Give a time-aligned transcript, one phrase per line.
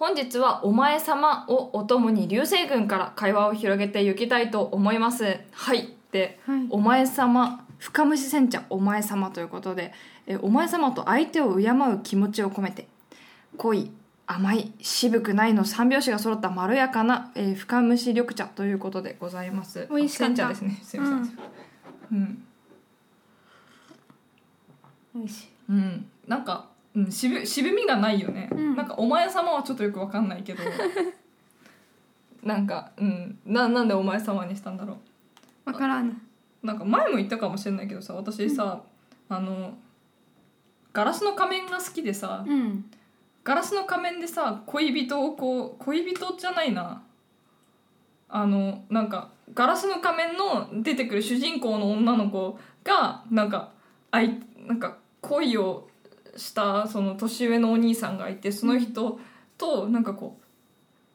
[0.00, 5.38] 本日は「お前様」をお供に流星群から会話を広げていきたいと思います。
[5.52, 5.94] はい。
[6.10, 6.66] で、はい。
[6.70, 9.92] お前様深蒸し煎茶お前様ということで
[10.26, 12.88] えお前様と相手を敬う気持ちを込めて
[13.58, 13.90] 濃い
[14.26, 19.86] 甘い渋くないの三拍子が揃ったまろやかな、えー深蒸し緑茶ということでございます。
[19.90, 20.36] 美味しかった。
[20.36, 20.78] 煎茶ですね。
[20.82, 21.38] すいません、
[22.12, 22.46] うん。
[25.14, 25.48] 美味しい。
[25.68, 26.70] うん、なんか、
[27.04, 28.76] うん、渋渋みがないよね、うん。
[28.76, 30.62] なんかお前様はちょっとよくわかんないけど。
[32.42, 34.96] なんか、うん、ななんでお前様にしたんだろ
[35.66, 36.16] わからぬ
[36.62, 38.82] うなんか前も言ったかもしれないけどさ私さ、
[39.28, 39.74] あの
[40.92, 42.90] ガラスの仮面が好きでさうん。
[43.42, 47.02] ガラスの仮面でさ恋人をこう恋人じゃないな。
[48.28, 53.72] あのなんかガラスの仮面の出てくる主人公の女の子がなんか
[54.10, 55.89] あいなんか恋を
[56.36, 59.18] したその年上のお兄さんがいてその人
[59.58, 60.44] となんかこう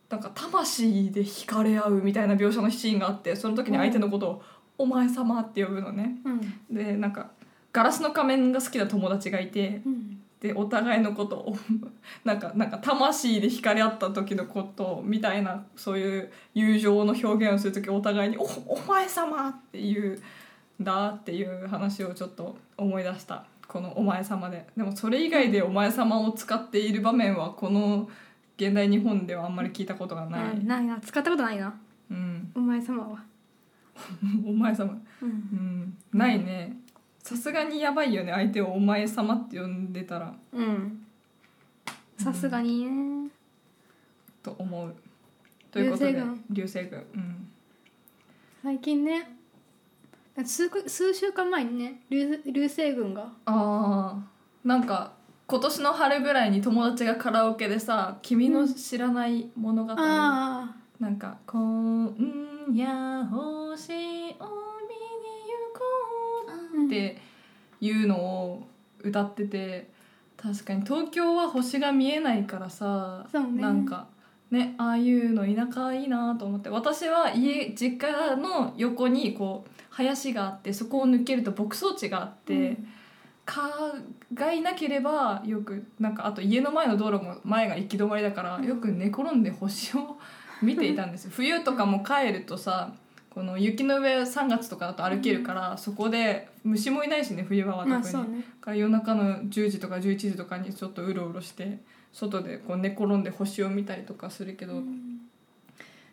[0.10, 4.44] なんか魂で惹かれ合うみたいな描写のシーンがあってその時に相手のことを
[4.78, 6.18] 「お前様」って呼ぶのね。
[6.26, 7.32] うんでなんか
[7.74, 11.58] ガラスの仮面が好きな友達がいてうんでお互いのことを
[12.24, 20.18] なんかなんか魂で惹かれ合った時のことみたいなそういう友情の表現をする時お互いに「おお前様!」っていう
[20.82, 28.10] んだっていう話をちょっと思い出したこの「お前様で」でもそれ以外で「お前様」を使っている場面はこの
[28.56, 30.66] 現代日本ではあんまり聞いたことがない、うん。
[30.66, 30.98] ないな。
[31.02, 31.78] 使ったことないな。
[32.10, 33.22] うん、お前様は。
[34.48, 34.98] お前様。
[35.22, 35.30] うん。
[35.30, 35.98] うん。
[36.14, 36.78] ないね。
[37.20, 38.32] さすがにやばいよね。
[38.32, 40.34] 相手を「お前様」って呼んでたら。
[40.54, 41.06] うん。
[42.18, 43.30] さすがにね。
[44.42, 44.96] と思う。
[45.70, 46.14] ということで。
[46.14, 46.46] 流星群。
[46.50, 47.06] 流星群。
[47.16, 47.48] うん。
[48.64, 49.35] 最近ね
[50.44, 53.32] 数く数週間前にね流流星群が。
[53.46, 54.68] あー。
[54.68, 55.14] なんか
[55.48, 62.16] 今年の春ぐらいに友達がカラオケでさ「君の知らない物語」あなんか「今
[62.74, 64.40] 夜星を見に行
[65.74, 65.82] こ
[66.82, 67.22] う」って
[67.80, 68.68] いうのを
[69.04, 69.92] 歌ってて
[70.36, 73.62] 確かに東京は星が見えないからさね。
[73.62, 74.08] なんか
[74.56, 76.70] ねああいうの田舎いいなと思って。
[76.70, 82.88] 私は家実家の横にこう林があってそこを抜けると牧草地があって、うん。
[83.46, 83.70] 蚊
[84.34, 90.18] がいなければよくなんかあと家の前の道路も前が行き止まりだからよく寝転んで星を
[90.62, 91.32] 見ていたんですよ。
[91.36, 92.94] 冬とかも帰るとさ
[93.36, 98.38] この雪の上3月とかだと歩けるから、そこで虫もいないしね冬場は特に、まあね。
[98.38, 101.80] だから夜中の10時とか11時とかにちょっとうろうろして
[102.14, 104.82] 外でこう寝転んで星を見たりとかするけど、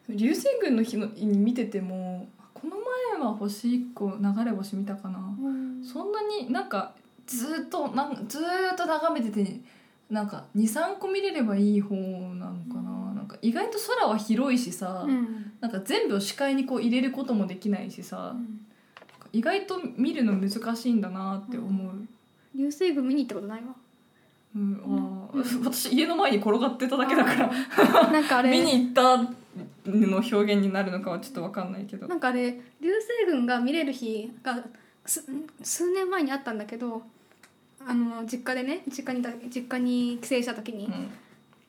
[0.08, 2.74] 流星群の日のに見ててもこの
[3.14, 5.84] 前は星1個流れ星見たかな、うん。
[5.84, 6.92] そんなになんか
[7.24, 9.60] ずっとなんずーっと眺めてて
[10.10, 12.90] なんか23個見れればいい方なのかな,、
[13.22, 15.52] なんか意外と空は広いしさ、うん。
[15.60, 18.34] なんか全部を視界にこう入れることもできないしさ、
[19.32, 21.92] 意外と見るの難しいんだなって思う、
[22.56, 23.66] 流星群見に行ったことないわ。
[24.56, 28.10] うんあー 私家の前に転がってただけだから。
[28.10, 28.50] なんかあれ。
[28.58, 29.16] 見に行った
[29.86, 32.08] の表現になるのかはちょっと分かんないけど。
[32.08, 34.64] なんかあれ流星群が見れる日が
[35.06, 35.24] す
[35.62, 37.02] 数年前にあったんだけど
[37.86, 41.10] あの実家でね実家に実家に帰省した時に、うん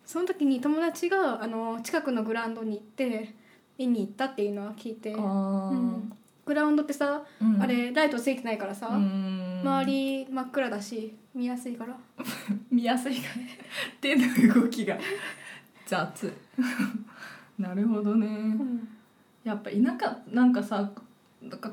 [0.05, 3.33] その時に友達があの近くのグラウンドに行って
[3.77, 6.13] 見に行ったっていうのは聞いて、うん。
[6.45, 7.61] グラウンドってさ、うん。
[7.61, 9.61] あれライトついてないからさ、うん。
[9.63, 11.97] 周り真っ暗だし見やすいから。
[12.69, 13.59] 見やすいがね。
[14.01, 14.97] 手の動きが。
[15.85, 16.31] 雑。
[17.57, 18.87] なるほどね、うん。
[19.43, 20.91] やっぱ田舎なんかさ
[21.41, 21.71] なんか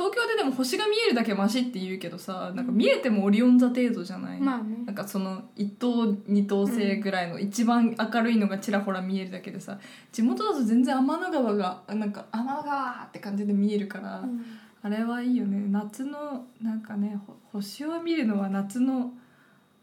[0.00, 4.78] 東京ででも星が見えるだけマシって言うけどさなんか見えてもオリオン座程度じゃない、まあね。
[4.86, 9.78] なんかその1等2等星ぐらいの一番明るいのがちらほら見えるだけでさ
[10.10, 14.42] 地元だと全然天の川がなんか天の川って感じで見えるから、うん。
[14.82, 15.66] あれはいいよね。
[15.70, 19.12] 夏のなんかねほ星を見るのは夏の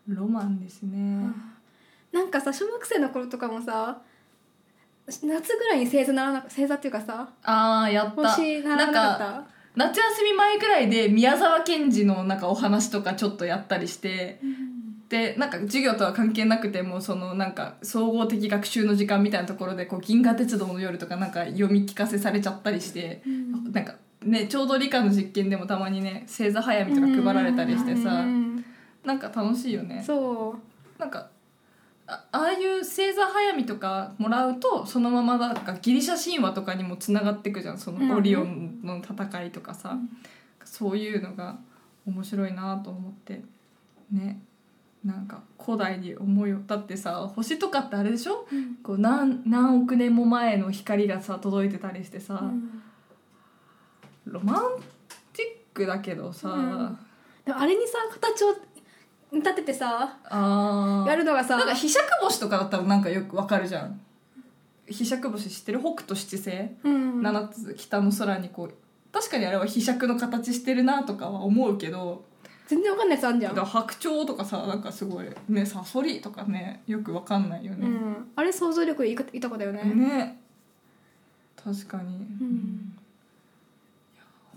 [0.08, 1.30] ロマンですね、
[2.12, 4.02] なんかさ小学生の頃とかもさ
[5.06, 8.30] 夏ぐらいに星座ならな星座っていうかさああやった。
[8.32, 9.57] 星ならなかった？
[9.78, 14.40] 夏休み前ぐらいで宮沢賢治のなんかお話とかちょっとやったりして
[15.08, 23.72] でなんか授業とは関係なくてもそのなんか総合的学習の時間みたいなところでこう銀河鉄道の夜とかなんか読み聞かせされちゃったりして、うん。
[23.72, 28.66] なんかねちょうど理科の実験でもたまにね星座早見とか配られたりしてさ、うん。
[29.06, 30.04] なんか楽しいよね。
[30.06, 30.58] そ
[30.98, 31.00] う。
[31.00, 31.30] なんか
[32.08, 37.78] あああいう星座早見とかもらうとそのままなんかギリシャ神話とかにもつながってくじゃん。
[37.78, 39.98] そのオリオンの戦いとかさ、
[40.64, 41.60] そういうのが
[42.06, 43.44] 面白いなと思って。
[44.12, 44.42] ね。
[45.06, 48.48] なんか古代に思いをだってさ星とかってあれでしょ？
[48.52, 48.76] うん。
[48.78, 52.82] こう何何億年も前の光がさ届いてたりしてさ、うん。
[54.26, 54.64] ロマン
[55.34, 58.56] ティックだけどさ、あれにさ形を
[59.32, 61.10] 立ててさあー。
[61.10, 61.58] やるのがさ。
[61.58, 64.00] なんか飛尺星とかだったらなんかよくわかるじゃん。
[64.90, 66.52] 飛尺星知ってる北斗七星、
[66.84, 67.22] うん。
[67.22, 68.74] 七つ北の空にこう。
[69.12, 72.26] 確かにあれは飛尺の形してるなとかは思うけど。
[72.68, 73.56] 全然わかんないやつあんじゃん。
[73.56, 79.84] だから白鳥とかさなんかすごいねサソリとかねよくわかんないよね、うん、あれ想像力豊かだよね。
[79.84, 80.42] ね。
[81.56, 82.18] 確かに、ん。
[82.20, 83.07] いや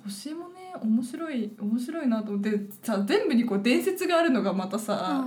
[0.05, 5.25] 星もね面白い面白いなと思ってさ全部にこう伝説があるのがまたさ、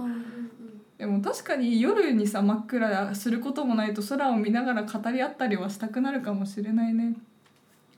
[0.97, 7.15] でも確かに夜にさ真っ暗することもないと空を見ながら語り合ったりはしたくなるかもしれないね。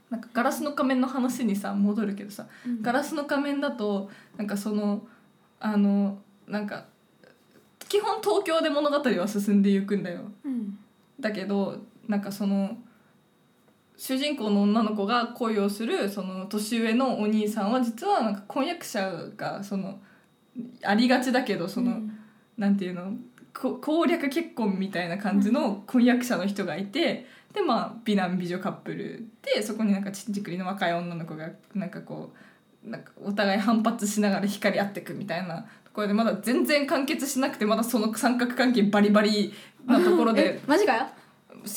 [0.09, 2.81] なんかガラスの仮面の話にさ戻るけどさうん。
[2.81, 5.05] ガラスの仮面だとなんかその
[5.59, 6.17] あの
[6.47, 6.85] なんか
[7.87, 10.21] 基本東京で物語は進んでいくんだよ。
[10.43, 10.77] うん。
[11.19, 12.77] だけどなんかその
[13.97, 19.99] 主人公の女の子が恋をするその年上のお兄さんは実はなんか婚約者がその
[20.83, 22.19] ありがちだけどその、うん。
[22.57, 23.13] なんていうの
[23.53, 32.33] こ攻略結婚みたいな感じの婚約者の人がいて、でまあ美男美女カップルでそこになんかちんじくりの若い女の子がなんかこ
[32.85, 39.53] うなんかお互い反発しながら光り合っていくみたいなところでまだ全然完結しなくてまだその三角関係バリバリ
[39.85, 40.55] なところで。
[40.59, 41.07] えマジかよ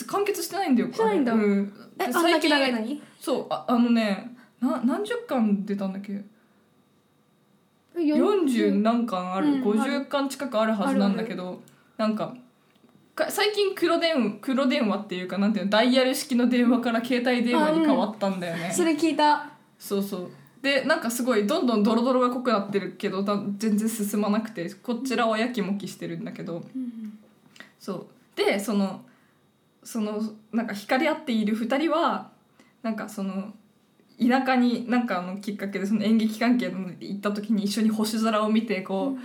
[0.06, 1.32] 完結してないんだよしてないんだ。
[1.32, 3.02] うん、えであんだけ長いのに？
[3.20, 6.12] そうああのねな何十巻出たんだっけ？
[6.12, 6.23] よ
[8.17, 11.61] 40何巻ある、うん50巻近くあるはずなんだけど
[11.96, 12.35] なんか
[13.14, 15.70] か最近黒電黒電話っていうかなんていうの？
[15.70, 19.50] ダイヤル式の電話から携帯電話に変わったんだよね、それ聞いた。
[19.79, 20.31] そうそう。
[20.62, 26.62] でなんかすごいどんどんドロドロが濃くなってるけどだ全然進まなくてこちらはやきもきしてるんだけど。
[27.81, 28.06] そう。
[28.37, 29.00] でその
[29.83, 30.21] その
[30.53, 32.31] なんか光り合っている2人は
[32.83, 33.53] なんかその
[34.21, 39.19] 田舎になんかのきっかけでその演劇関係の行った時に一緒に星空を見てこう、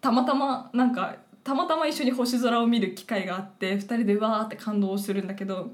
[0.00, 5.70] たまたまなんかたまたま一緒に星空を見る機会があって2人でわーって感動するんだけど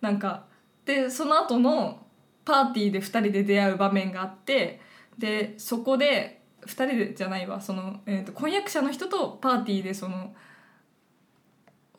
[0.00, 0.44] なんか
[0.84, 2.06] でその後の
[2.44, 4.80] パーティーで2人で出会う場面があって
[5.18, 10.34] でそこで2人でじゃないわその、えー、と婚約者の人とパーティーでその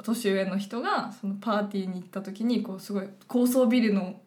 [0.06, 4.20] 年上の人がそのパーティーに行った時にこうすごい高層ビルの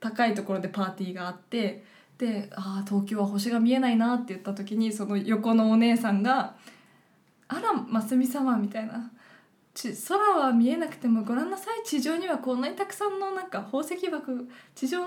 [0.00, 1.84] 高いところでパーティーがあって
[2.18, 6.54] で「ああ東京は星が見えないな」って言った時にその横のお姉さんが
[7.48, 9.10] 「あらますみ様」みたいな
[9.74, 14.32] 「ち空は見えなくてもご覧なさい地上にはこんなにたくさんのなんか宝石箱
[14.74, 15.06] 地上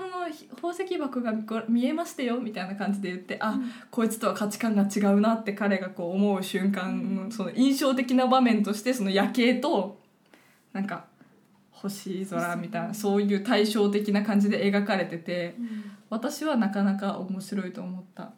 [0.56, 3.58] 宝石箱がご見えましたよ」みたいな感じで言って「あ
[3.90, 10.01] こいつとは価値観が違うな」って彼がこう思う瞬間のその印象的な場面としてその夜景と
[10.72, 11.04] なんか
[11.70, 15.54] 星空みたいなそういう対照的な感じで描かれてて
[16.10, 18.32] 私はなかなか面白いと思った。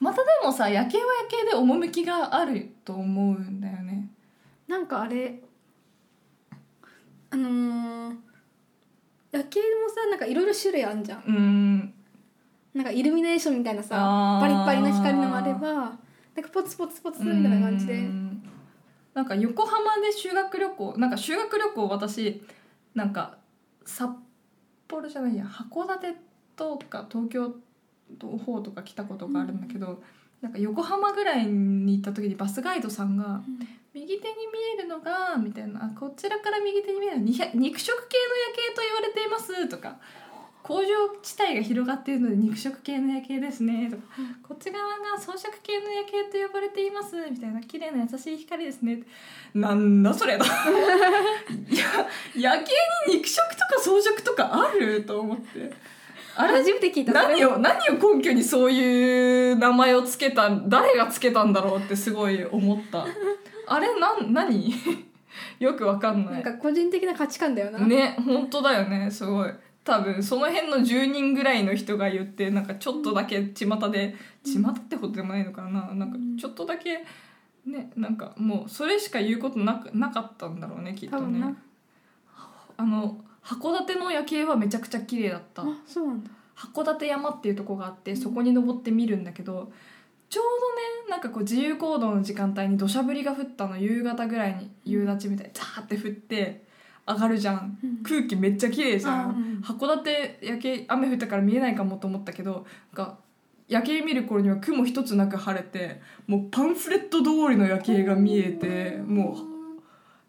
[0.00, 4.08] またでもさ夜景は夜景で趣があると思うんだよね。
[4.66, 5.40] なんかあれ
[7.30, 8.16] あのー
[9.32, 11.22] 夜景もさなんかいろいろ種類あんじゃん。
[11.26, 11.94] うん。
[12.74, 15.92] なんかイルミネーションみたいなさパリッパリな光のもあればなん
[16.42, 17.94] かポツポツポツみたいな感じで。
[17.94, 18.29] うん
[19.14, 22.42] なんか横浜で修学旅行なんか修学旅行私
[22.94, 23.38] なんか
[23.84, 24.10] 札
[24.88, 26.14] 幌じゃないや函館
[26.56, 27.54] とか東京
[28.22, 30.02] の方とか来たことがあるんだけど、
[30.40, 33.42] なんか横浜ぐらいに行った時にバスガイドさんが
[33.94, 39.98] 「右手に見えるのが」みたいなあ「こちらから右手に見えるのは肉食系の夜景と言われています」とか
[40.62, 40.86] 「工場
[41.22, 44.02] 地帯が広がっているので肉食系の夜景ですね」とか
[44.46, 49.02] 「こっち側が装飾系の夜景と呼ばれています」みたいな「綺麗な優しい光ですね」
[49.54, 50.48] なんだそれだ い
[51.76, 52.72] や夜景
[53.08, 55.72] に肉食とか装飾とかあると思って。
[56.36, 56.54] あれ？
[56.58, 57.12] 初めて聞いた。
[57.12, 63.04] 何を何を根拠にそういう名前をつけた誰がつけたんだろうってすごい思った。
[63.66, 63.88] あれ？
[63.98, 64.72] なん何？
[65.58, 69.50] よくわかんなないんか個人的な価値観だよな、ね本当だよねすごい
[69.84, 75.92] 多分その辺の10人ぐらいの人が言ってなんかちょっとだけ巷で巷ってことでもないのかな。
[75.94, 77.04] なんかちょっとだけ
[77.64, 81.54] ねなんかもうそれしか言うことなくなかったんだろうねきっとね。
[82.76, 85.62] あの函館の夜景はめちゃくちゃ綺麗だった。
[86.56, 89.72] 函館山っていうとこがあってそこに登って見るんだけど
[90.28, 90.44] ちょう
[91.06, 96.64] どねなんかこう自由行動の時間帯に土砂降りが降ったの夕方ぐらいに夕立みたいにザーって降って
[97.08, 97.78] 上がるじゃん。
[97.82, 98.02] うん。
[98.02, 103.18] 空気めっちゃ綺麗じゃん函館夜景雨降ったから見えないかもと思ったけどなんか
[103.68, 109.36] 夜景見る頃には雲一つなく晴れてもうパンフレット通りの夜景が見えても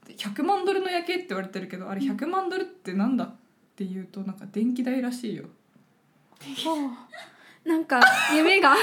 [0.07, 3.35] う100万ドルの夜景って言われてるけどあれ100万ドルってなんだっ
[3.75, 5.45] ていうとなんか電気代らしいよ。
[6.67, 6.91] お
[7.67, 8.01] なんか
[8.35, 8.75] 夢が。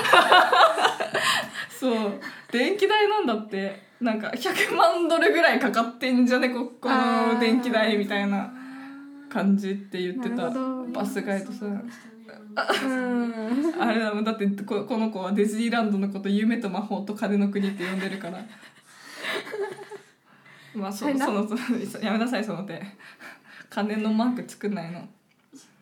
[1.69, 2.21] そう。
[2.51, 3.89] 電気代なんだって。
[4.01, 8.53] なんか100万ドルぐらいかかってんじゃねここの電気代みたいな
[9.29, 10.51] 感じって言ってた
[10.93, 11.91] バスガイドさん。
[12.85, 13.83] うん。
[13.83, 18.39] あれだもんだってここの子はディズニーランドのこと夢と魔法と風の国って呼んでるから。
[20.75, 21.61] まあそそのその
[22.05, 22.83] やめなさいその手。
[23.71, 25.09] 金のマーク作んないの。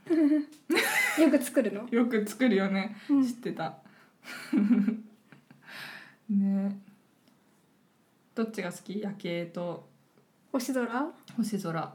[1.23, 1.89] よく作るの？
[1.91, 3.27] よく作るよね、うん。
[3.27, 3.75] 知ってた。
[6.31, 6.79] ね。
[8.35, 9.01] どっちが好き？
[9.01, 9.89] 夜景と。
[10.53, 11.07] 星空？
[11.37, 11.95] 星空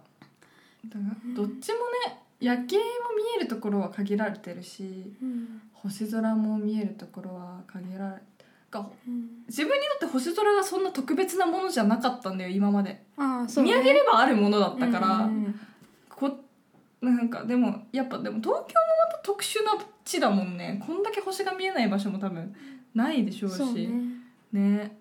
[0.86, 2.82] だからどっちもね夜景も
[3.16, 5.62] 見えるところは限られてるしうん。
[5.74, 8.16] 星空も見えるところは限られ
[8.70, 9.44] がうん。
[9.48, 13.04] 自分にとって星空がそんな特別なものじゃなかったんだよ今まで、ね。
[13.64, 15.60] 見上げればあるものだったから、うん
[16.10, 16.38] こ
[17.02, 18.62] なんかでもやっぱでも東京も
[19.10, 19.72] また特殊な
[20.06, 20.82] 地だもんね。
[20.86, 22.56] こんだけ星が見えない場所も多分
[22.94, 23.88] ないでしょうし。
[23.88, 24.02] ね。
[24.52, 24.98] ね。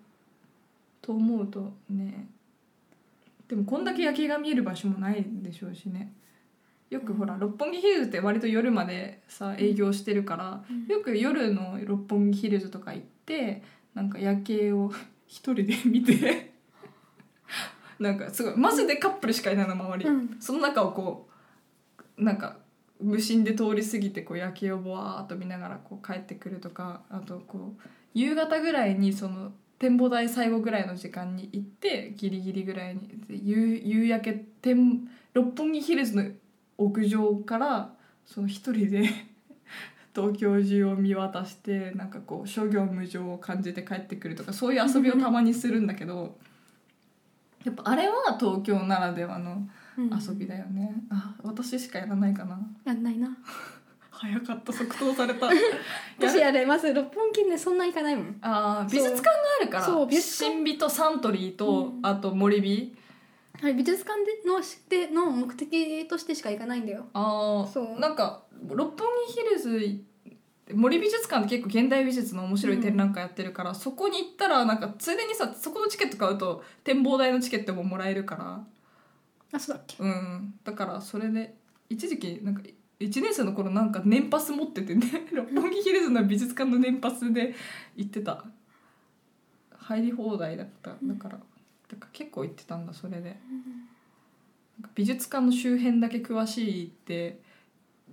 [1.01, 2.27] と思うとね
[3.51, 6.13] でもこんだけ夜景が見える場所もないでしょうしね。
[6.89, 10.87] よくほら六本木ヒルズって割と夜までさ営業してるから、うん。
[10.87, 13.61] よく夜の六本木ヒルズとか行って
[13.93, 14.93] なんか夜景を
[15.27, 16.53] 一人で見て
[17.99, 20.37] なんかすごいマジでカップルしかいないの周り、うん。
[20.39, 21.27] その中をこ
[22.17, 22.55] うなんか
[23.01, 27.81] 無心で通り過ぎてこう夜景をぼわーっと見ながらこう帰ってくるとかあとこう
[28.13, 29.51] 夕方ぐらいにその
[29.81, 36.23] 展望台最後ぐらいの時間に行ってギリギリぐらいにで夕夕焼け天六本木ヒルズの
[36.77, 37.91] 屋上から
[38.23, 39.09] その一人で
[40.13, 46.37] 東京中を見渡してなんかこう諸行無常を感じて帰ってくるとかそういう遊びをたまにするんだけど
[47.65, 52.57] やっぱあれは東京ならではのうん遊びだよね、あ私しかやらないかな。
[52.85, 53.35] やんないな
[54.21, 55.47] 早かった即答された。
[56.19, 58.37] 私やあれまず六本木ねそんな行かないもん。
[58.41, 59.83] あー美術館があるから。
[59.85, 60.53] そう美術館。
[60.53, 61.99] 新美とサントリーと、うん。
[62.03, 62.95] あと森美。
[63.59, 67.07] はい美術館でのしての目的としてしか行かないんだよ。
[67.13, 67.95] あそう。
[67.97, 70.05] あなんか六本木ヒルズ
[70.73, 78.63] 森美術館って結構現代美術の面白い展覧会やってるから、そこに行ったらなんかついでにさそこのチケット買うと展望台のチケットももらえるから。
[79.53, 79.97] あそうだっけ？
[79.99, 80.53] うん。
[80.63, 81.55] だからそれで
[81.89, 82.61] 一時期なんか
[83.05, 87.53] 1年生の頃なんか年パス持っててね 六本木ヒルズの美術館の年パスで
[87.95, 88.45] 行ってた。
[89.73, 91.37] 入り放題だっただから
[91.89, 93.35] だから結構行ってたんだそれで、
[94.95, 97.41] 美術館の周辺だけ詳しいって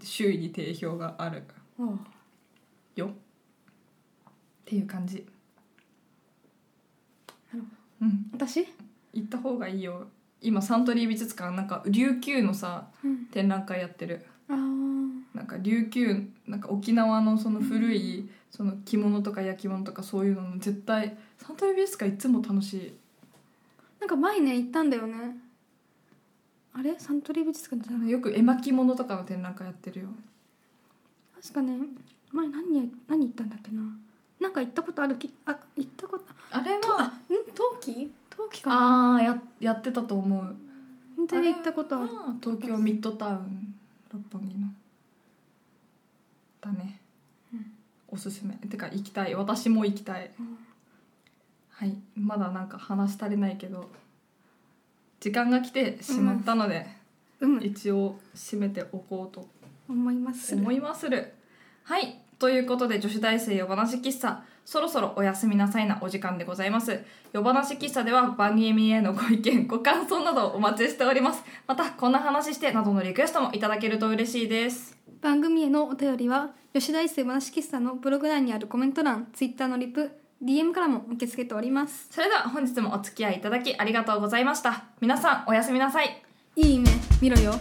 [0.02, 1.44] 周囲に定評がある。
[1.78, 1.98] あ
[2.96, 3.06] よ。
[3.08, 3.10] っ
[4.64, 5.24] ていう感じ。
[8.00, 8.30] うん。
[8.32, 8.66] 私？
[9.12, 10.08] 行った方がいいよ。
[10.40, 13.26] 今サントリー美術館なんか琉球のさうん。
[13.26, 22.92] 展覧会やってるなんか琉球なんか沖縄のその古いその着物とか焼き物とかそういうのの絶対サントリー美術館いつも楽しい。
[24.00, 25.36] なんか前ね行ったんだよね。
[26.72, 26.94] あれ？
[26.98, 30.08] サントリー美術館じゃないよく絵巻物とかの展覧会やってるよ。
[31.40, 31.76] 確かね。
[32.32, 33.82] 前何や何行ったんだっけな。
[34.40, 37.10] なんか行ったことあるきあ行ったことあれとあん？
[37.54, 38.10] 陶器？
[38.30, 38.76] 陶器かな。
[38.76, 40.56] ああややってたと思う。
[41.16, 42.08] 本当に行ったことある。
[42.40, 43.67] 東京ミッドタウン
[44.12, 44.68] 六本木の
[46.60, 47.00] だね、
[48.08, 48.54] おすすめ。
[48.54, 49.34] てか行きたい。
[49.34, 50.58] 私も行きたい、うん。
[51.70, 51.96] はい。
[52.16, 53.88] まだなんか話し足りないけど
[55.20, 56.86] 時間が来てしまったので、
[57.40, 57.62] うん。
[57.62, 59.48] 一応締めておこうと。
[59.88, 60.54] 思います。
[60.54, 61.32] 思いまする。
[61.84, 62.20] はい。
[62.38, 67.02] ということで女子大生夜話喫茶そろそろおやすみなさいなお時間でございます。
[67.32, 71.42] 夜話喫茶では番組へのご意見ご感想などお待ちしております。
[71.66, 74.94] またこんな話してなどのリクエストもいただけると嬉しいです。
[75.22, 80.10] 番組へのお便りは吉大生話喫茶のブログ内にあるコメント欄ツイッターのリプ
[80.44, 82.08] DM からも受け付けております。
[82.10, 84.84] それでは本日もお付き合いいただきありがとうございました。
[85.00, 86.22] 皆さんおやすみなさい。
[86.56, 86.90] いい夢
[87.22, 87.54] 見ろよ